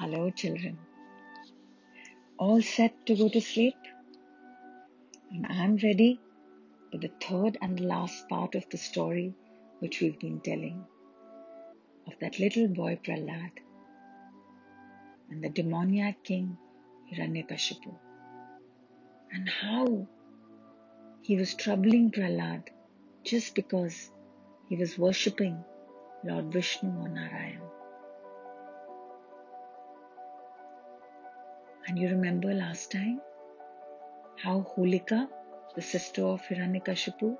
Hello, 0.00 0.30
children. 0.30 0.78
All 2.38 2.62
set 2.62 3.04
to 3.06 3.16
go 3.16 3.28
to 3.28 3.40
sleep? 3.40 3.74
And 5.32 5.44
I'm 5.44 5.74
ready 5.78 6.20
for 6.92 6.98
the 6.98 7.10
third 7.20 7.58
and 7.60 7.76
the 7.76 7.88
last 7.88 8.28
part 8.28 8.54
of 8.54 8.68
the 8.70 8.78
story 8.78 9.34
which 9.80 10.00
we've 10.00 10.20
been 10.20 10.38
telling 10.38 10.84
of 12.06 12.12
that 12.20 12.38
little 12.38 12.68
boy 12.68 13.00
Prahlad 13.04 13.50
and 15.30 15.42
the 15.42 15.48
demoniac 15.48 16.22
king 16.22 16.56
Hiranyakashipu 17.12 17.92
and 19.32 19.48
how 19.48 20.06
he 21.22 21.34
was 21.34 21.54
troubling 21.54 22.12
Prahlad 22.12 22.68
just 23.24 23.56
because 23.56 24.12
he 24.68 24.76
was 24.76 24.96
worshipping 24.96 25.64
Lord 26.24 26.52
Vishnu 26.52 26.88
or 27.00 27.08
Narayan. 27.08 27.77
And 31.88 31.98
you 31.98 32.10
remember 32.10 32.52
last 32.52 32.92
time 32.92 33.22
how 34.36 34.66
Holika, 34.76 35.26
the 35.74 35.80
sister 35.80 36.22
of 36.22 36.42
Hiranyakashipu, 36.42 37.38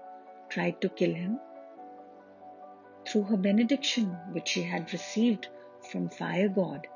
tried 0.49 0.81
to 0.81 0.89
kill 0.89 1.13
him? 1.15 1.39
Through 3.07 3.25
her 3.25 3.37
benediction, 3.37 4.07
which 4.33 4.49
she 4.49 4.63
had 4.63 4.91
received 4.91 5.49
from 5.91 6.09
fire 6.09 6.49
god, 6.49 6.87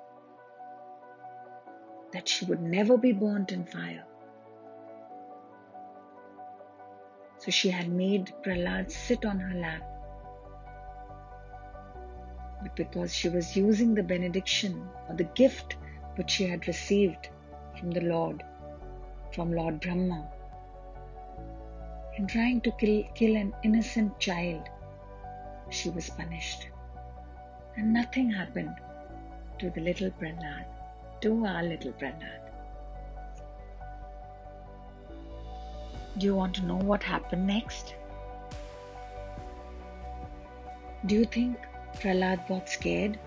that 2.15 2.27
she 2.27 2.47
would 2.47 2.63
never 2.63 2.97
be 2.97 3.13
burnt 3.13 3.53
in 3.53 3.67
fire. 3.67 4.07
So 7.37 7.51
she 7.51 7.69
had 7.69 7.91
made 7.91 8.33
Prahlad 8.43 8.91
sit 8.91 9.27
on 9.27 9.39
her 9.41 9.61
lap. 9.61 9.83
But 12.63 12.75
because 12.77 13.15
she 13.15 13.29
was 13.29 13.55
using 13.55 13.95
the 13.95 14.03
benediction 14.03 14.89
or 15.07 15.17
the 15.17 15.25
gift 15.25 15.77
which 16.15 16.31
she 16.31 16.45
had 16.45 16.67
received 16.67 17.29
from 17.79 17.91
the 17.91 18.01
Lord, 18.01 18.43
from 19.33 19.53
Lord 19.53 19.81
Brahma, 19.81 20.29
in 22.17 22.27
trying 22.27 22.61
to 22.61 22.71
kill, 22.73 23.05
kill 23.15 23.37
an 23.37 23.55
innocent 23.63 24.19
child, 24.19 24.69
she 25.71 25.89
was 25.91 26.11
punished. 26.11 26.69
And 27.77 27.93
nothing 27.93 28.31
happened 28.31 28.75
to 29.59 29.71
the 29.71 29.81
little 29.81 30.11
Prahlad, 30.11 30.67
to 31.23 31.47
our 31.47 31.63
little 31.63 31.93
Prahlad. 31.93 32.41
Do 36.19 36.27
you 36.27 36.35
want 36.37 36.55
to 36.57 36.67
know 36.67 36.77
what 36.77 37.03
happened 37.03 37.47
next? 37.47 37.95
Do 41.07 41.15
you 41.15 41.25
think 41.25 41.57
Prahlad 41.95 42.47
got 42.47 42.69
scared 42.69 43.19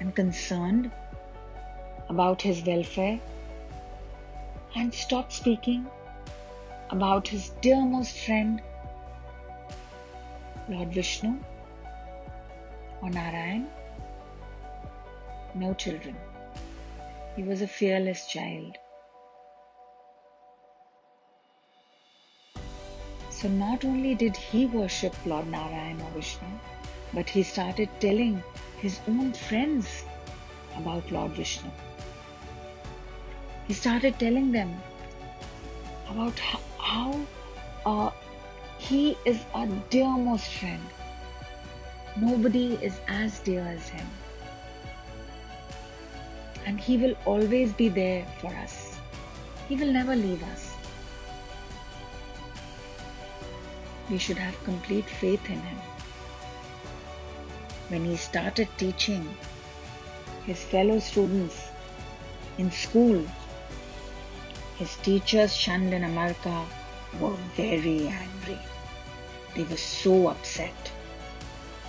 and 0.00 0.14
concerned 0.14 0.90
about 2.08 2.42
his 2.42 2.62
welfare 2.62 3.20
and 4.74 4.92
stopped 4.94 5.32
speaking 5.32 5.86
about 6.90 7.26
his 7.26 7.50
dearmost 7.60 8.24
friend, 8.24 8.62
Lord 10.68 10.92
Vishnu 10.92 11.34
or 13.02 13.10
Narayan? 13.10 13.68
No 15.54 15.74
children. 15.74 16.16
He 17.34 17.42
was 17.42 17.62
a 17.62 17.68
fearless 17.68 18.26
child. 18.26 18.76
So 23.30 23.48
not 23.48 23.84
only 23.84 24.14
did 24.14 24.36
he 24.36 24.66
worship 24.66 25.14
Lord 25.26 25.46
Narayan 25.48 26.00
or 26.00 26.10
Vishnu, 26.10 26.46
but 27.12 27.28
he 27.28 27.42
started 27.42 27.88
telling 28.00 28.42
his 28.80 28.98
own 29.06 29.32
friends 29.32 30.04
about 30.76 31.10
Lord 31.10 31.32
Vishnu. 31.32 31.70
He 33.66 33.74
started 33.74 34.18
telling 34.20 34.52
them 34.52 34.76
about 36.08 36.38
how, 36.38 37.20
uh, 37.84 38.10
he 38.78 39.16
is 39.24 39.44
our 39.54 39.66
dearmost 39.90 40.46
friend. 40.58 40.82
Nobody 42.16 42.74
is 42.74 43.00
as 43.08 43.40
dear 43.40 43.62
as 43.62 43.88
him. 43.88 44.06
And 46.64 46.78
he 46.80 46.96
will 46.96 47.16
always 47.24 47.72
be 47.72 47.88
there 47.88 48.24
for 48.40 48.48
us. 48.48 48.98
He 49.68 49.76
will 49.76 49.92
never 49.92 50.14
leave 50.14 50.42
us. 50.44 50.72
We 54.08 54.18
should 54.18 54.38
have 54.38 54.62
complete 54.62 55.06
faith 55.06 55.44
in 55.50 55.60
him. 55.60 55.78
When 57.88 58.04
he 58.04 58.16
started 58.16 58.68
teaching 58.76 59.28
his 60.44 60.62
fellow 60.62 61.00
students 61.00 61.68
in 62.58 62.70
school, 62.70 63.26
his 64.78 64.96
teachers, 64.96 65.56
Chand 65.56 65.92
and 65.94 66.04
Amarka, 66.04 66.64
were 67.20 67.36
very 67.56 68.08
angry. 68.08 68.58
They 69.54 69.64
were 69.64 69.76
so 69.76 70.28
upset. 70.28 70.92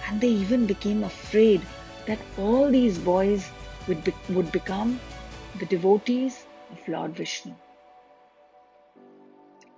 And 0.08 0.22
they 0.22 0.30
even 0.30 0.66
became 0.66 1.04
afraid 1.04 1.62
that 2.06 2.20
all 2.38 2.72
these 2.72 2.98
boys 2.98 3.50
would, 3.88 4.04
be, 4.04 4.14
would 4.30 4.52
become 4.52 5.00
the 5.60 5.66
devotees 5.66 6.46
of 6.72 6.88
Lord 6.88 7.16
Vishnu. 7.16 7.54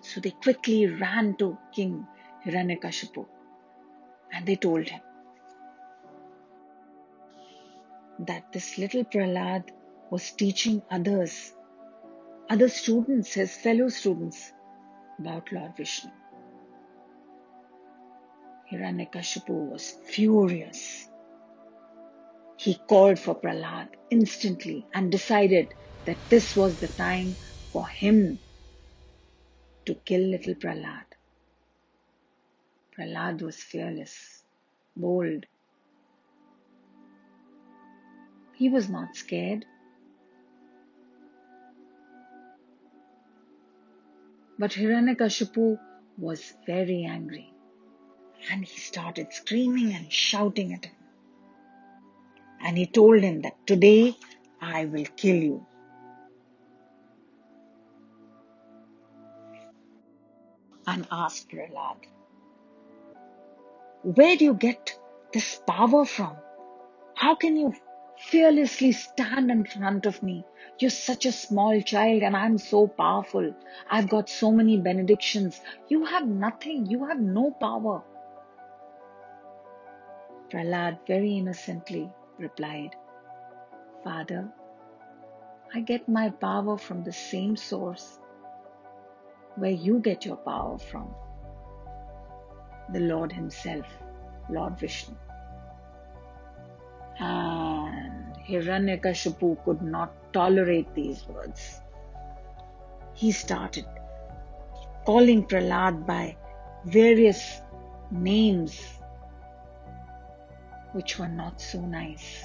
So 0.01 0.21
they 0.21 0.31
quickly 0.31 0.87
ran 0.87 1.35
to 1.37 1.57
King 1.73 2.05
Hiranyakashipu 2.45 3.25
and 4.31 4.45
they 4.45 4.55
told 4.55 4.87
him 4.87 5.01
that 8.19 8.51
this 8.51 8.77
little 8.77 9.03
Prahlad 9.03 9.63
was 10.09 10.31
teaching 10.31 10.81
others, 10.91 11.53
other 12.49 12.67
students, 12.67 13.33
his 13.33 13.55
fellow 13.55 13.89
students, 13.89 14.51
about 15.19 15.51
Lord 15.51 15.77
Vishnu. 15.77 16.11
Hiranyakashipu 18.71 19.71
was 19.71 19.95
furious. 20.05 21.07
He 22.57 22.75
called 22.87 23.19
for 23.19 23.39
Prahlad 23.39 23.89
instantly 24.09 24.85
and 24.93 25.11
decided 25.11 25.73
that 26.05 26.29
this 26.29 26.55
was 26.55 26.77
the 26.77 26.87
time 26.87 27.37
for 27.71 27.87
him 27.87 28.39
to 29.85 29.95
kill 30.05 30.21
little 30.21 30.55
Prahlad. 30.55 31.05
Prahlad 32.97 33.41
was 33.41 33.55
fearless, 33.57 34.43
bold. 34.95 35.45
He 38.55 38.69
was 38.69 38.89
not 38.89 39.15
scared. 39.15 39.65
But 44.59 44.71
Hiranyakashipu 44.71 45.79
was 46.17 46.53
very 46.65 47.05
angry 47.05 47.53
and 48.51 48.65
he 48.65 48.77
started 48.79 49.31
screaming 49.31 49.93
and 49.93 50.11
shouting 50.11 50.73
at 50.73 50.85
him. 50.85 50.95
And 52.61 52.77
he 52.77 52.85
told 52.85 53.21
him 53.21 53.41
that 53.43 53.65
today 53.65 54.17
I 54.61 54.83
will 54.83 55.05
kill 55.15 55.37
you. 55.37 55.65
And 60.85 61.07
asked 61.09 61.49
Prahlad, 61.49 61.97
Where 64.03 64.35
do 64.35 64.43
you 64.43 64.55
get 64.55 64.99
this 65.31 65.61
power 65.65 66.03
from? 66.03 66.35
How 67.15 67.35
can 67.35 67.55
you 67.55 67.73
fearlessly 68.19 68.91
stand 68.91 69.49
in 69.49 69.63
front 69.65 70.05
of 70.05 70.21
me? 70.21 70.45
You're 70.77 70.91
such 70.91 71.25
a 71.25 71.31
small 71.31 71.81
child 71.81 72.21
and 72.21 72.35
I'm 72.35 72.57
so 72.57 72.87
powerful. 72.87 73.53
I've 73.89 74.09
got 74.09 74.29
so 74.29 74.51
many 74.51 74.77
benedictions. 74.77 75.61
You 75.87 76.05
have 76.05 76.27
nothing. 76.27 76.85
You 76.85 77.05
have 77.05 77.19
no 77.19 77.51
power. 77.51 78.03
Prahlad 80.49 80.99
very 81.07 81.37
innocently 81.37 82.09
replied, 82.37 82.95
Father, 84.03 84.49
I 85.73 85.81
get 85.81 86.09
my 86.09 86.29
power 86.29 86.77
from 86.77 87.03
the 87.03 87.13
same 87.13 87.55
source 87.55 88.19
where 89.55 89.71
you 89.71 89.99
get 89.99 90.25
your 90.25 90.37
power 90.37 90.77
from. 90.77 91.13
The 92.91 93.01
Lord 93.01 93.31
Himself, 93.31 93.85
Lord 94.49 94.79
Vishnu. 94.79 95.15
And 97.19 97.78
Hiranyakashipu 98.49 99.63
could 99.63 99.81
not 99.81 100.11
tolerate 100.33 100.93
these 100.95 101.27
words. 101.27 101.81
He 103.13 103.31
started 103.31 103.85
calling 105.05 105.45
Prahlad 105.45 106.05
by 106.05 106.35
various 106.85 107.61
names 108.11 108.81
which 110.93 111.19
were 111.19 111.27
not 111.27 111.61
so 111.61 111.79
nice. 111.81 112.43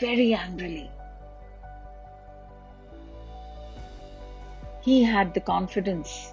Very 0.00 0.34
angrily. 0.34 0.90
He 4.82 5.02
had 5.02 5.34
the 5.34 5.40
confidence 5.40 6.32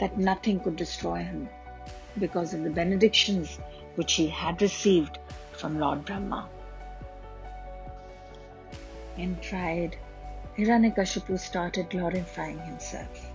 that 0.00 0.18
nothing 0.18 0.60
could 0.60 0.76
destroy 0.76 1.18
him 1.22 1.48
because 2.18 2.52
of 2.54 2.62
the 2.62 2.70
benedictions 2.70 3.58
which 3.94 4.14
he 4.14 4.28
had 4.28 4.60
received 4.60 5.18
from 5.56 5.78
Lord 5.80 6.04
Brahma. 6.04 6.48
In 9.16 9.36
pride, 9.36 9.96
Hiranyakashipu 10.58 11.38
started 11.38 11.88
glorifying 11.90 12.58
himself. 12.58 13.32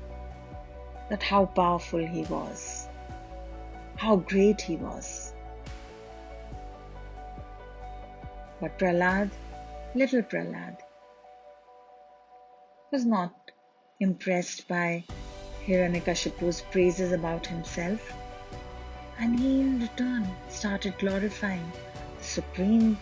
That 1.09 1.23
how 1.23 1.45
powerful 1.45 2.05
he 2.05 2.23
was, 2.23 2.87
how 3.95 4.17
great 4.17 4.61
he 4.61 4.75
was. 4.75 5.33
But 8.59 8.77
Prahlad, 8.77 9.31
little 9.95 10.21
Prahlad, 10.21 10.77
was 12.91 13.05
not 13.05 13.33
impressed 13.99 14.67
by 14.67 15.03
Hiranyakashipu's 15.65 16.61
praises 16.71 17.11
about 17.11 17.45
himself, 17.45 18.13
and 19.19 19.39
he 19.39 19.61
in 19.61 19.79
return 19.79 20.27
started 20.49 20.97
glorifying 20.99 21.71
Supreme 22.31 22.97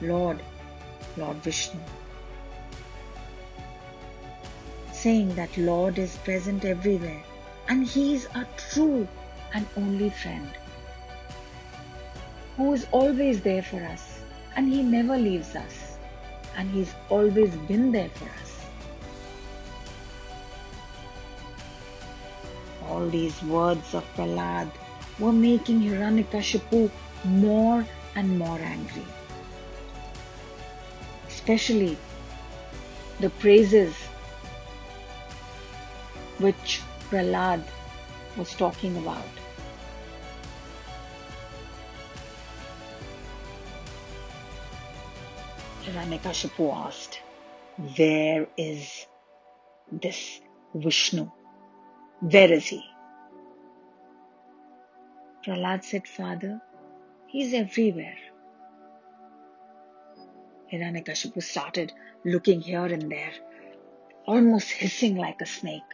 Lord, 0.00 0.38
Lord 1.18 1.36
Vishnu, 1.48 1.80
saying 4.92 5.34
that 5.34 5.58
Lord 5.58 5.98
is 5.98 6.16
present 6.28 6.64
everywhere 6.64 7.22
and 7.68 7.86
he 7.86 8.14
is 8.14 8.26
a 8.34 8.46
true 8.56 9.06
and 9.52 9.66
only 9.76 10.08
friend 10.08 10.48
who 12.56 12.72
is 12.72 12.86
always 12.90 13.42
there 13.42 13.62
for 13.62 13.84
us 13.90 14.20
and 14.56 14.72
he 14.72 14.82
never 14.82 15.18
leaves 15.18 15.54
us 15.56 15.98
and 16.56 16.70
he's 16.70 16.94
always 17.10 17.54
been 17.68 17.92
there 17.92 18.10
for 18.14 18.30
us. 18.40 18.56
All 22.88 23.08
these 23.08 23.42
words 23.42 23.94
of 23.94 24.04
Prahlad 24.16 24.70
were 25.18 25.32
making 25.32 25.80
Hiranyakashipu 25.80 26.90
more 27.24 27.86
and 28.16 28.38
more 28.38 28.58
angry. 28.58 29.04
Especially 31.28 31.96
the 33.20 33.30
praises 33.30 33.94
which 36.38 36.80
Prahlad 37.10 37.62
was 38.36 38.54
talking 38.54 38.96
about. 38.96 39.24
Hiranyakashipu 45.84 46.74
asked, 46.86 47.20
Where 47.96 48.46
is 48.56 49.06
this 49.90 50.40
Vishnu? 50.74 51.30
Where 52.20 52.52
is 52.52 52.66
he? 52.66 52.82
Prahlad 55.44 55.84
said, 55.84 56.06
Father, 56.06 56.60
he's 57.30 57.54
everywhere. 57.54 58.16
Hiranyakashipu 60.72 61.42
started 61.42 61.92
looking 62.24 62.60
here 62.60 62.84
and 62.84 63.10
there, 63.10 63.32
almost 64.26 64.70
hissing 64.70 65.16
like 65.16 65.40
a 65.40 65.46
snake, 65.46 65.92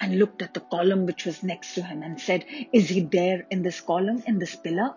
and 0.00 0.18
looked 0.18 0.42
at 0.42 0.54
the 0.54 0.60
column 0.60 1.06
which 1.06 1.24
was 1.24 1.42
next 1.42 1.74
to 1.74 1.82
him 1.82 2.02
and 2.02 2.20
said, 2.20 2.44
Is 2.72 2.88
he 2.88 3.00
there 3.00 3.46
in 3.50 3.62
this 3.62 3.80
column, 3.80 4.22
in 4.26 4.38
this 4.38 4.56
pillar? 4.56 4.94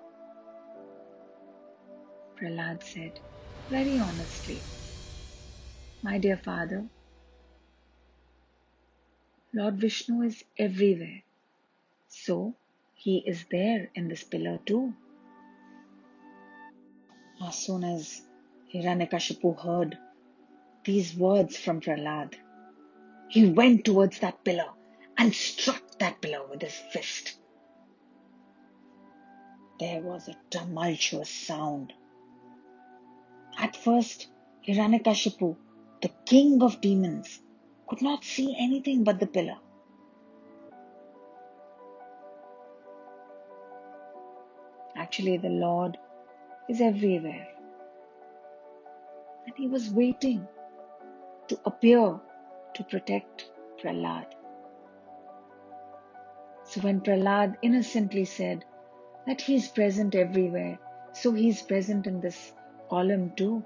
Prahlad 2.39 2.83
said, 2.83 3.19
very 3.69 3.97
honestly, 3.99 4.63
My 6.03 6.19
dear 6.19 6.37
father, 6.37 6.85
Lord 9.53 9.75
Vishnu 9.75 10.21
is 10.21 10.43
everywhere. 10.57 11.23
So 12.07 12.55
he 12.97 13.19
is 13.19 13.45
there 13.49 13.89
in 13.95 14.09
this 14.09 14.23
pillar 14.25 14.59
too. 14.65 14.93
As 17.41 17.55
soon 17.55 17.85
as 17.85 18.21
Hiranyakashipu 18.73 19.57
heard 19.57 19.97
these 20.83 21.15
words 21.15 21.55
from 21.55 21.79
Prahlad, 21.79 22.35
he 23.29 23.49
went 23.49 23.85
towards 23.85 24.19
that 24.19 24.43
pillar 24.43 24.71
and 25.17 25.33
struck 25.33 25.81
that 25.99 26.21
pillar 26.21 26.45
with 26.47 26.61
his 26.61 26.75
fist. 26.91 27.39
There 29.79 30.01
was 30.01 30.27
a 30.27 30.35
tumultuous 30.49 31.29
sound 31.29 31.93
at 33.57 33.75
first, 33.75 34.27
Hiranyakashipu, 34.67 35.55
the 36.01 36.11
king 36.25 36.61
of 36.61 36.79
demons, 36.79 37.41
could 37.87 38.03
not 38.03 38.23
see 38.23 38.55
anything 38.57 39.03
but 39.03 39.19
the 39.19 39.25
pillar. 39.25 39.57
Actually, 45.17 45.37
the 45.37 45.49
Lord 45.49 45.97
is 46.69 46.79
everywhere. 46.79 47.47
And 49.47 49.55
he 49.57 49.67
was 49.67 49.89
waiting 49.89 50.47
to 51.47 51.59
appear 51.65 52.19
to 52.75 52.83
protect 52.83 53.49
Prahlad. 53.81 54.27
So 56.65 56.81
when 56.81 57.01
Prahlad 57.01 57.55
innocently 57.63 58.25
said 58.25 58.63
that 59.25 59.41
he 59.41 59.55
is 59.55 59.67
present 59.69 60.13
everywhere, 60.13 60.77
so 61.13 61.31
he 61.31 61.49
is 61.49 61.63
present 61.63 62.05
in 62.05 62.21
this 62.21 62.53
column 62.87 63.31
too. 63.35 63.65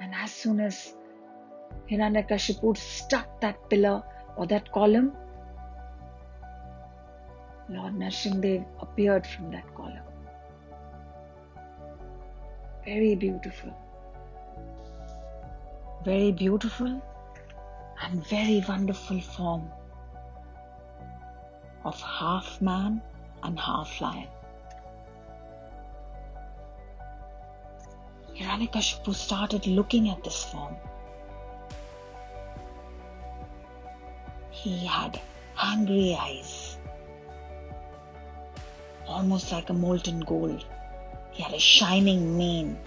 And 0.00 0.12
as 0.16 0.32
soon 0.32 0.58
as 0.58 0.94
Hiranyakashipu 1.88 2.76
struck 2.76 3.40
that 3.40 3.70
pillar 3.70 4.02
or 4.36 4.48
that 4.48 4.72
column, 4.72 5.16
Lord 7.68 7.94
Nrsimhadev 7.94 8.64
appeared 8.80 9.26
from 9.26 9.50
that 9.52 9.74
column. 9.74 9.98
Very 12.84 13.14
beautiful. 13.14 13.72
Very 16.04 16.32
beautiful 16.32 17.02
and 18.02 18.26
very 18.26 18.62
wonderful 18.68 19.20
form 19.20 19.70
of 21.84 21.98
half 22.00 22.60
man 22.60 23.00
and 23.42 23.58
half 23.58 24.00
lion. 24.00 24.28
Hiranyakashipu 28.36 29.14
started 29.14 29.66
looking 29.66 30.10
at 30.10 30.22
this 30.22 30.44
form. 30.44 30.76
He 34.50 34.84
had 34.84 35.20
angry 35.58 36.16
eyes, 36.20 36.78
almost 39.06 39.52
like 39.52 39.70
a 39.70 39.72
molten 39.72 40.20
gold. 40.20 40.64
He 41.32 41.42
had 41.42 41.52
a 41.52 41.58
shining 41.58 42.38
mane. 42.38 42.78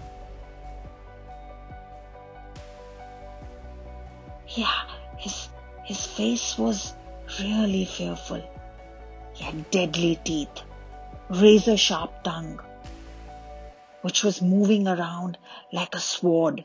Yeah, 4.48 4.82
his, 5.18 5.48
his 5.84 6.06
face 6.06 6.56
was 6.56 6.94
really 7.40 7.84
fearful. 7.84 8.42
He 9.34 9.44
had 9.44 9.70
deadly 9.70 10.18
teeth, 10.24 10.62
razor 11.28 11.76
sharp 11.76 12.24
tongue, 12.24 12.60
which 14.02 14.24
was 14.24 14.40
moving 14.40 14.88
around 14.88 15.38
like 15.72 15.94
a 15.94 16.00
sword. 16.00 16.64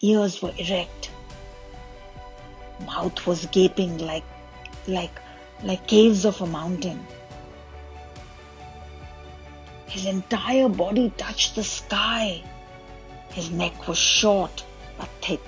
Ears 0.00 0.40
were 0.40 0.52
erect. 0.56 1.10
Mouth 2.86 3.26
was 3.26 3.46
gaping 3.46 3.98
like, 3.98 4.24
like, 4.86 5.20
like 5.62 5.86
caves 5.86 6.24
of 6.24 6.40
a 6.40 6.46
mountain. 6.46 7.06
His 9.88 10.04
entire 10.04 10.68
body 10.68 11.10
touched 11.16 11.54
the 11.54 11.64
sky. 11.64 12.42
His 13.32 13.50
neck 13.50 13.88
was 13.88 13.96
short 13.96 14.62
but 14.98 15.08
thick. 15.22 15.40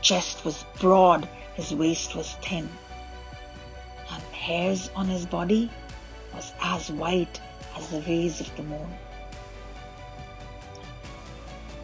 Chest 0.00 0.44
was 0.44 0.64
broad. 0.78 1.28
His 1.54 1.74
waist 1.74 2.14
was 2.14 2.32
thin. 2.34 2.68
And 4.12 4.22
hairs 4.32 4.90
on 4.94 5.08
his 5.08 5.26
body 5.26 5.70
was 6.34 6.52
as 6.62 6.90
white 6.90 7.40
as 7.76 7.88
the 7.88 8.00
rays 8.02 8.40
of 8.40 8.54
the 8.56 8.62
moon. 8.62 8.94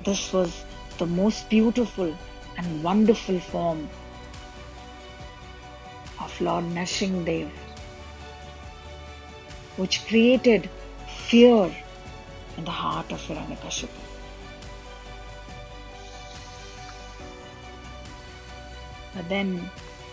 This 0.04 0.32
was 0.32 0.64
the 0.98 1.06
most 1.06 1.48
beautiful 1.50 2.16
and 2.56 2.84
wonderful 2.84 3.40
form 3.40 3.88
of 6.20 6.40
Lord 6.40 6.64
Nrsimhadev, 6.66 7.50
which 9.76 10.06
created 10.06 10.70
fear 11.28 11.74
in 12.56 12.64
the 12.64 12.70
heart 12.70 13.12
of 13.12 13.20
Hiranyakashipu. 13.20 13.88
But 19.14 19.28
then 19.28 19.70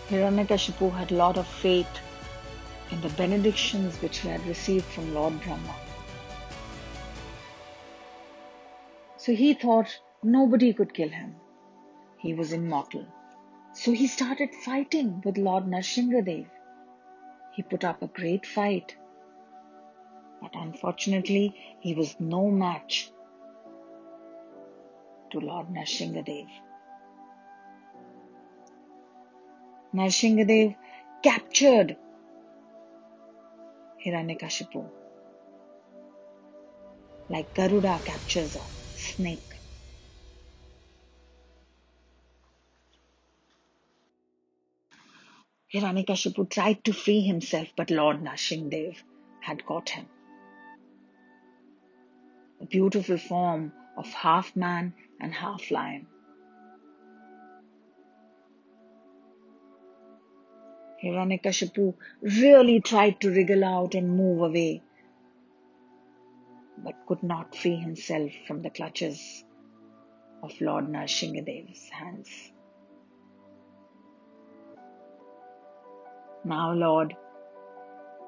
Hiranyakashipu 0.08 0.92
had 0.96 1.12
a 1.12 1.16
lot 1.16 1.38
of 1.38 1.46
faith 1.46 2.00
in 2.90 3.00
the 3.00 3.08
benedictions 3.10 3.96
which 4.02 4.18
he 4.18 4.28
had 4.28 4.46
received 4.46 4.84
from 4.84 5.14
Lord 5.14 5.40
Brahma. 5.42 5.74
So 9.16 9.34
he 9.34 9.54
thought 9.54 9.98
nobody 10.22 10.72
could 10.72 10.92
kill 10.92 11.08
him. 11.08 11.34
He 12.18 12.34
was 12.34 12.52
immortal. 12.52 13.06
So 13.72 13.92
he 13.92 14.06
started 14.06 14.54
fighting 14.64 15.22
with 15.24 15.38
Lord 15.38 15.64
Nrsimhadev. 15.64 16.46
He 17.54 17.62
put 17.62 17.84
up 17.84 18.02
a 18.02 18.06
great 18.06 18.46
fight. 18.46 18.96
But 20.44 20.60
unfortunately, 20.60 21.54
he 21.80 21.94
was 21.94 22.20
no 22.20 22.50
match 22.50 23.10
to 25.32 25.40
Lord 25.40 25.68
Narsinghadev. 25.68 26.48
Narsinghadev 29.94 30.76
captured 31.22 31.96
Hiranyakashipu 34.04 34.86
like 37.30 37.54
Garuda 37.54 38.02
captures 38.04 38.54
a 38.54 38.66
snake. 38.94 39.54
Hiranyakashipu 45.72 46.50
tried 46.50 46.84
to 46.84 46.92
free 46.92 47.22
himself, 47.22 47.68
but 47.76 47.90
Lord 47.90 48.22
Narsinghadev 48.22 49.02
had 49.40 49.64
caught 49.64 49.88
him. 49.88 50.06
Beautiful 52.68 53.18
form 53.18 53.72
of 53.96 54.06
half 54.06 54.54
man 54.56 54.94
and 55.20 55.32
half 55.32 55.70
lion. 55.70 56.06
Hiranyakashipu 61.02 61.94
really 62.22 62.80
tried 62.80 63.20
to 63.20 63.30
wriggle 63.30 63.64
out 63.64 63.94
and 63.94 64.16
move 64.16 64.40
away, 64.40 64.82
but 66.78 66.94
could 67.06 67.22
not 67.22 67.54
free 67.54 67.76
himself 67.76 68.30
from 68.46 68.62
the 68.62 68.70
clutches 68.70 69.44
of 70.42 70.58
Lord 70.60 70.88
Narsinghdev's 70.88 71.88
hands. 71.90 72.52
Now 76.44 76.72
Lord 76.72 77.16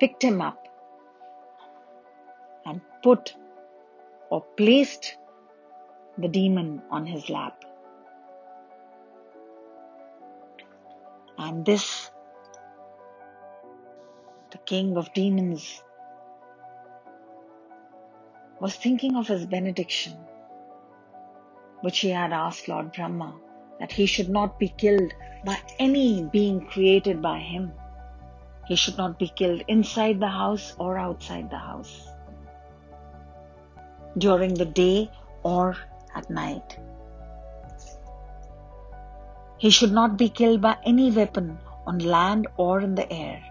picked 0.00 0.22
him 0.22 0.42
up 0.42 0.66
and 2.66 2.80
put 3.02 3.34
or 4.30 4.42
placed 4.56 5.16
the 6.18 6.28
demon 6.28 6.82
on 6.90 7.06
his 7.06 7.28
lap. 7.30 7.64
And 11.38 11.64
this, 11.64 12.10
the 14.50 14.58
king 14.58 14.96
of 14.96 15.12
demons, 15.12 15.82
was 18.58 18.74
thinking 18.74 19.16
of 19.16 19.28
his 19.28 19.44
benediction, 19.44 20.14
which 21.82 21.98
he 21.98 22.08
had 22.08 22.32
asked 22.32 22.68
Lord 22.68 22.92
Brahma 22.92 23.34
that 23.78 23.92
he 23.92 24.06
should 24.06 24.30
not 24.30 24.58
be 24.58 24.68
killed 24.68 25.12
by 25.44 25.58
any 25.78 26.24
being 26.24 26.62
created 26.66 27.20
by 27.20 27.38
him. 27.38 27.72
He 28.66 28.76
should 28.76 28.96
not 28.96 29.18
be 29.18 29.28
killed 29.28 29.62
inside 29.68 30.18
the 30.18 30.28
house 30.28 30.74
or 30.78 30.98
outside 30.98 31.50
the 31.50 31.58
house, 31.58 32.08
during 34.18 34.54
the 34.54 34.64
day 34.64 35.10
or 35.42 35.76
at 36.14 36.30
night. 36.30 36.78
He 39.58 39.70
should 39.70 39.92
not 39.92 40.16
be 40.16 40.28
killed 40.28 40.60
by 40.60 40.76
any 40.84 41.10
weapon 41.10 41.58
on 41.86 41.98
land 41.98 42.46
or 42.56 42.80
in 42.80 42.94
the 42.94 43.10
air. 43.12 43.42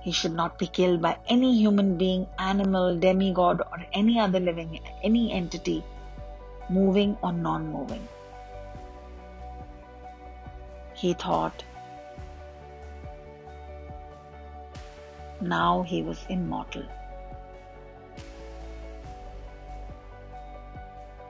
He 0.00 0.12
should 0.12 0.34
not 0.34 0.58
be 0.58 0.66
killed 0.66 1.00
by 1.00 1.16
any 1.28 1.56
human 1.56 1.96
being, 1.96 2.26
animal, 2.38 2.96
demigod, 2.98 3.60
or 3.60 3.86
any 3.92 4.18
other 4.20 4.40
living, 4.40 4.80
any 5.02 5.32
entity, 5.32 5.82
moving 6.68 7.16
or 7.22 7.32
non 7.32 7.72
moving. 7.72 8.06
He 10.94 11.14
thought, 11.14 11.64
now 15.40 15.82
he 15.82 16.02
was 16.02 16.26
immortal. 16.28 16.84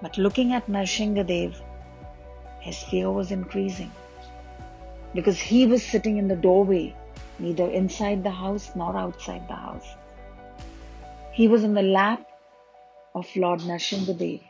But 0.04 0.18
looking 0.18 0.52
at 0.52 0.66
Narsinghadev, 0.66 1.54
his 2.60 2.78
fear 2.82 3.10
was 3.10 3.30
increasing 3.30 3.90
because 5.14 5.38
he 5.40 5.66
was 5.66 5.82
sitting 5.82 6.18
in 6.18 6.28
the 6.28 6.36
doorway, 6.36 6.94
neither 7.38 7.70
inside 7.70 8.22
the 8.22 8.30
house 8.30 8.70
nor 8.76 8.98
outside 8.98 9.48
the 9.48 9.54
house. 9.54 9.94
He 11.32 11.48
was 11.48 11.64
in 11.64 11.72
the 11.72 11.86
lap 11.98 12.20
of 13.14 13.34
Lord 13.34 13.60
Narsinghadev, 13.60 14.42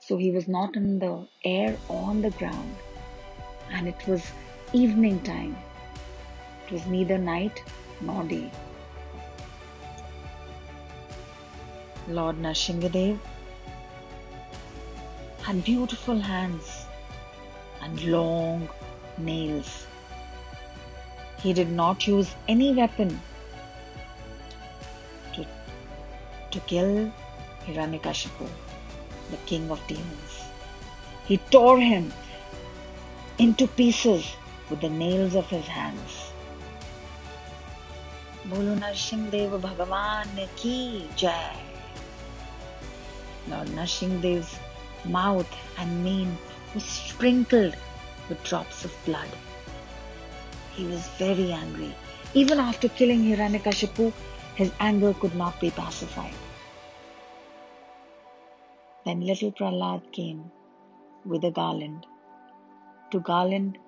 so 0.00 0.16
he 0.16 0.30
was 0.30 0.48
not 0.48 0.76
in 0.76 0.98
the 0.98 1.28
air 1.44 1.76
or 1.90 2.08
on 2.12 2.22
the 2.22 2.30
ground, 2.30 2.74
and 3.70 3.86
it 3.86 4.06
was 4.06 4.24
evening 4.72 5.20
time. 5.24 5.54
It 6.64 6.72
was 6.72 6.86
neither 6.86 7.18
night 7.18 7.62
nor 8.00 8.24
day. 8.24 8.50
Lord 12.08 12.38
Narsinghadev 12.38 13.18
had 15.41 15.63
beautiful 15.63 16.19
hands 16.19 16.85
and 17.81 18.03
long 18.03 18.67
nails. 19.17 19.87
He 21.41 21.53
did 21.53 21.71
not 21.71 22.07
use 22.07 22.35
any 22.47 22.73
weapon 22.73 23.19
to, 25.33 25.45
to 26.51 26.59
kill 26.61 27.11
Hiranyakashipu, 27.65 28.47
the 29.31 29.37
king 29.45 29.69
of 29.71 29.79
demons. 29.87 30.41
He 31.25 31.37
tore 31.37 31.79
him 31.79 32.11
into 33.37 33.67
pieces 33.67 34.25
with 34.69 34.81
the 34.81 34.89
nails 34.89 35.35
of 35.35 35.47
his 35.47 35.65
hands. 35.65 36.23
बोलो 38.47 38.75
नरसिंह 38.75 39.57
भगवान 39.59 40.35
की 40.59 40.77
जय 41.19 41.67
Lord 43.49 43.69
Narsinghdev's 43.75 44.53
mouth 45.04 45.52
and 45.78 46.04
mane 46.04 46.36
was 46.74 46.84
sprinkled 46.84 47.76
with 48.28 48.42
drops 48.44 48.84
of 48.84 49.04
blood. 49.04 49.28
He 50.72 50.86
was 50.86 51.06
very 51.18 51.52
angry. 51.52 51.94
Even 52.34 52.58
after 52.58 52.88
killing 52.88 53.22
Hiranyakashipu, 53.22 54.12
his 54.54 54.72
anger 54.80 55.12
could 55.14 55.34
not 55.34 55.60
be 55.60 55.70
pacified. 55.70 56.34
Then 59.04 59.20
little 59.20 59.52
Prahlad 59.52 60.12
came 60.12 60.50
with 61.24 61.44
a 61.44 61.50
garland 61.50 62.06
to 63.10 63.20
garland 63.20 63.78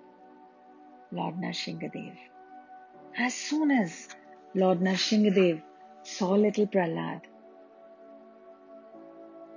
Lord 1.12 1.36
Narsinghadev. 1.36 2.16
As 3.16 3.34
soon 3.34 3.70
as 3.70 4.08
Lord 4.54 4.80
Narsinghadev 4.80 5.62
saw 6.02 6.32
little 6.32 6.66
Prahlad, 6.66 7.22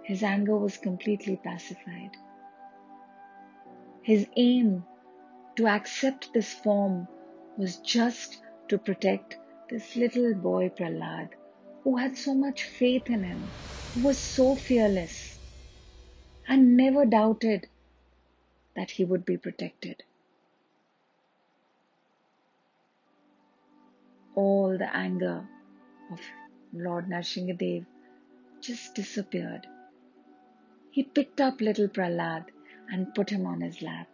his 0.07 0.23
anger 0.23 0.55
was 0.55 0.77
completely 0.77 1.35
pacified. 1.35 2.11
His 4.03 4.25
aim 4.37 4.85
to 5.57 5.67
accept 5.67 6.33
this 6.33 6.53
form 6.53 7.09
was 7.57 7.79
just 7.79 8.41
to 8.69 8.77
protect 8.77 9.35
this 9.69 9.97
little 9.97 10.33
boy 10.33 10.69
Prahlad, 10.69 11.31
who 11.83 11.97
had 11.97 12.17
so 12.17 12.33
much 12.33 12.63
faith 12.63 13.09
in 13.09 13.21
him, 13.21 13.51
who 13.93 13.99
was 13.99 14.17
so 14.17 14.55
fearless, 14.55 15.41
and 16.47 16.77
never 16.77 17.05
doubted 17.05 17.67
that 18.77 18.91
he 18.91 19.03
would 19.03 19.25
be 19.25 19.35
protected. 19.35 20.03
All 24.35 24.77
the 24.77 24.95
anger 24.95 25.45
of 26.13 26.21
Lord 26.71 27.09
Narsinghadev 27.09 27.85
just 28.61 28.95
disappeared 28.95 29.67
he 30.98 31.04
picked 31.04 31.39
up 31.39 31.62
little 31.62 31.88
Prahlad 31.88 32.46
and 32.92 33.13
put 33.13 33.30
him 33.30 33.46
on 33.46 33.62
his 33.62 33.84
lap. 33.84 34.08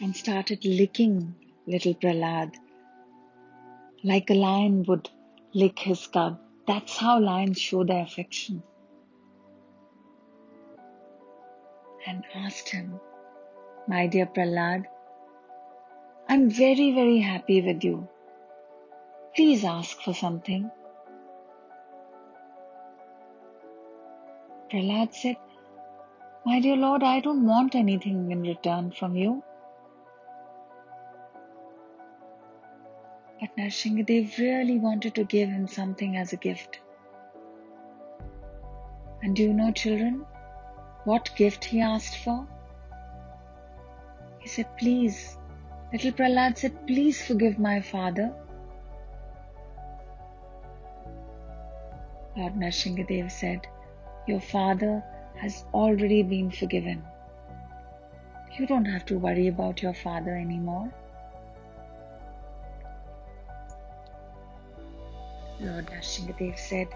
And 0.00 0.14
started 0.14 0.64
licking 0.64 1.34
little 1.66 1.94
Prahlad 1.94 2.54
like 4.04 4.30
a 4.30 4.34
lion 4.34 4.84
would 4.84 5.10
lick 5.52 5.80
his 5.80 6.06
cub. 6.06 6.38
That's 6.68 6.96
how 6.96 7.18
lions 7.18 7.60
show 7.60 7.82
their 7.82 8.04
affection. 8.04 8.62
And 12.06 12.24
asked 12.36 12.68
him, 12.68 13.00
My 13.88 14.06
dear 14.06 14.26
Prahlad, 14.26 14.84
I'm 16.28 16.50
very, 16.50 16.92
very 16.92 17.18
happy 17.18 17.62
with 17.62 17.82
you. 17.82 18.08
Please 19.34 19.64
ask 19.64 20.00
for 20.02 20.14
something. 20.14 20.70
Prahlad 24.70 25.14
said, 25.14 25.36
My 26.44 26.60
dear 26.60 26.76
Lord, 26.76 27.02
I 27.02 27.20
don't 27.20 27.46
want 27.46 27.74
anything 27.74 28.30
in 28.30 28.42
return 28.42 28.90
from 28.90 29.16
you. 29.16 29.42
But 33.40 33.56
Narsinghadev 33.56 34.38
really 34.38 34.78
wanted 34.78 35.14
to 35.16 35.24
give 35.24 35.48
him 35.48 35.66
something 35.66 36.16
as 36.16 36.32
a 36.32 36.36
gift. 36.36 36.80
And 39.22 39.36
do 39.36 39.42
you 39.42 39.52
know, 39.52 39.70
children, 39.72 40.24
what 41.04 41.30
gift 41.36 41.64
he 41.64 41.80
asked 41.80 42.18
for? 42.18 42.46
He 44.40 44.48
said, 44.48 44.76
Please 44.78 45.36
Little 45.92 46.12
Prahlad 46.12 46.58
said, 46.58 46.86
Please 46.86 47.24
forgive 47.24 47.58
my 47.58 47.80
father. 47.80 48.34
Lord 52.36 52.54
Nrsingadev 52.54 53.30
said, 53.30 53.66
Your 54.26 54.40
father 54.40 55.04
has 55.36 55.64
already 55.72 56.24
been 56.24 56.50
forgiven. 56.50 57.04
You 58.58 58.66
don't 58.66 58.84
have 58.84 59.04
to 59.06 59.18
worry 59.18 59.46
about 59.46 59.82
your 59.82 59.94
father 59.94 60.34
anymore. 60.34 60.92
Lord 65.60 65.86
Nrsingadev 65.86 66.58
said, 66.58 66.88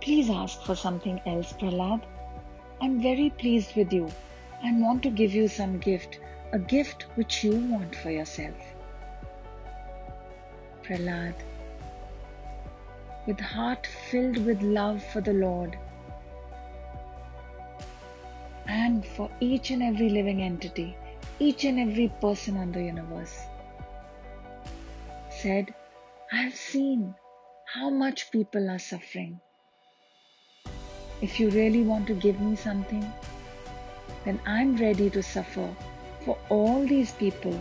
Please 0.00 0.30
ask 0.30 0.62
for 0.62 0.74
something 0.74 1.20
else, 1.26 1.52
Prahlad. 1.52 2.02
I'm 2.80 3.02
very 3.02 3.28
pleased 3.30 3.76
with 3.76 3.92
you 3.92 4.08
and 4.64 4.80
want 4.80 5.02
to 5.02 5.10
give 5.10 5.34
you 5.34 5.48
some 5.48 5.78
gift, 5.78 6.20
a 6.52 6.58
gift 6.58 7.02
which 7.16 7.44
you 7.44 7.54
want 7.70 7.94
for 7.94 8.10
yourself. 8.10 8.56
Prahlad, 10.82 11.34
with 13.26 13.38
heart 13.38 13.86
filled 14.10 14.44
with 14.46 14.62
love 14.62 15.04
for 15.12 15.20
the 15.20 15.34
Lord 15.34 15.76
and 18.66 19.04
for 19.04 19.30
each 19.40 19.70
and 19.70 19.82
every 19.82 20.08
living 20.08 20.42
entity, 20.42 20.96
each 21.38 21.64
and 21.64 21.78
every 21.78 22.08
person 22.20 22.56
on 22.56 22.72
the 22.72 22.82
universe, 22.82 23.38
said, 25.30 25.74
I 26.32 26.36
have 26.36 26.54
seen 26.54 27.14
how 27.66 27.90
much 27.90 28.30
people 28.30 28.70
are 28.70 28.78
suffering 28.78 29.40
if 31.22 31.38
you 31.38 31.50
really 31.50 31.82
want 31.82 32.08
to 32.08 32.14
give 32.14 32.40
me 32.40 32.56
something, 32.56 33.04
then 34.24 34.40
I'm 34.44 34.76
ready 34.76 35.08
to 35.10 35.22
suffer 35.22 35.74
for 36.24 36.36
all 36.48 36.84
these 36.84 37.12
people. 37.12 37.56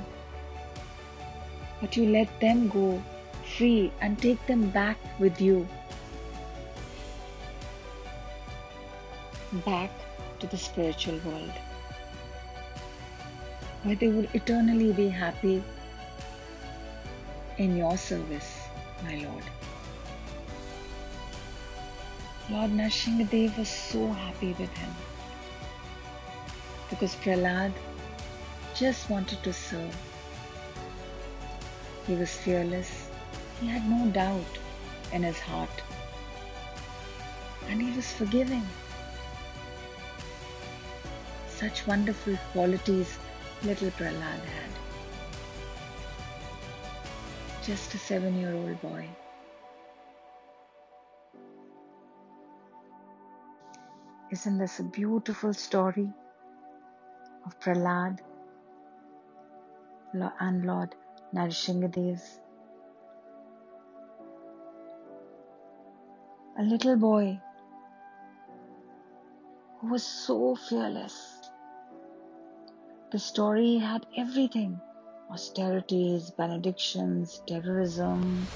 But 1.79 1.95
you 1.95 2.07
let 2.07 2.39
them 2.39 2.69
go 2.69 3.01
free 3.57 3.91
and 4.01 4.17
take 4.17 4.43
them 4.47 4.71
back 4.71 4.97
with 5.19 5.39
you. 5.39 5.67
Back 9.65 9.91
to 10.41 10.47
the 10.47 10.57
spiritual 10.57 11.19
world. 11.25 11.51
Where 13.83 13.95
they 13.95 14.09
will 14.09 14.27
eternally 14.33 14.91
be 14.91 15.07
happy 15.07 15.63
in 17.57 17.77
your 17.77 17.95
service, 17.97 18.51
my 19.03 19.15
Lord. 19.23 19.43
Lord 22.49 22.71
Nrsingadev 22.71 23.57
was 23.57 23.69
so 23.69 24.07
happy 24.11 24.53
with 24.59 24.77
him 24.77 24.95
because 26.89 27.15
Prahlad 27.15 27.71
just 28.75 29.09
wanted 29.09 29.41
to 29.43 29.53
serve. 29.53 29.95
He 32.07 32.15
was 32.15 32.35
fearless, 32.35 33.07
he 33.61 33.67
had 33.67 33.89
no 33.89 34.05
doubt 34.11 34.59
in 35.13 35.23
his 35.23 35.39
heart, 35.39 35.83
and 37.69 37.81
he 37.81 37.91
was 37.95 38.11
forgiving. 38.11 38.67
Such 41.61 41.85
wonderful 41.85 42.35
qualities 42.53 43.19
little 43.63 43.91
Prahlad 43.91 44.45
had. 44.51 44.71
Just 47.63 47.93
a 47.93 47.99
seven 47.99 48.39
year 48.39 48.55
old 48.55 48.81
boy. 48.81 49.07
Isn't 54.31 54.57
this 54.57 54.79
a 54.79 54.83
beautiful 54.83 55.53
story 55.53 56.09
of 57.45 57.59
Prahlad 57.59 58.21
and 60.39 60.65
Lord 60.65 60.95
Nrsingadev's? 61.35 62.39
A 66.57 66.63
little 66.63 66.95
boy 66.95 67.39
who 69.77 69.91
was 69.91 70.03
so 70.03 70.55
fearless. 70.55 71.30
The 73.11 73.19
story 73.19 73.77
had 73.77 74.05
everything 74.15 74.79
austerities, 75.29 76.31
benedictions, 76.31 77.41
terrorism, 77.45 78.47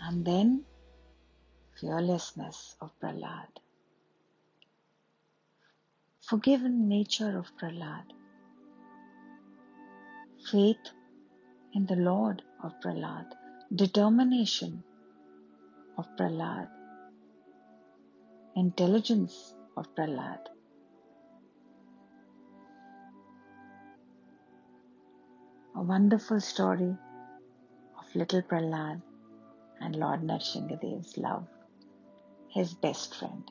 and 0.00 0.24
then 0.24 0.64
fearlessness 1.80 2.76
of 2.80 2.92
Prahlad, 3.00 3.48
forgiven 6.22 6.88
nature 6.88 7.36
of 7.36 7.50
Prahlad, 7.56 8.04
faith 10.52 10.92
in 11.74 11.86
the 11.86 11.96
Lord 11.96 12.42
of 12.62 12.72
Prahlad, 12.80 13.32
determination 13.74 14.84
of 15.98 16.06
Prahlad, 16.16 16.68
intelligence 18.54 19.54
of 19.76 19.92
Prahlad. 19.96 20.55
A 25.78 25.82
wonderful 25.82 26.40
story 26.40 26.96
of 27.98 28.14
little 28.14 28.40
Prahlad 28.40 29.02
and 29.78 29.94
Lord 29.94 30.22
Nrsingadev's 30.22 31.18
love 31.18 31.46
his 32.48 32.72
best 32.72 33.14
friend. 33.14 33.44